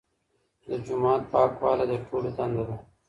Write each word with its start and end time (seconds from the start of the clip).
د 0.67 0.69
جومات 0.85 1.21
پاکوالی 1.31 1.85
د 1.89 1.93
ټولو 2.07 2.29
دنده 2.37 2.63
ده. 2.69 2.75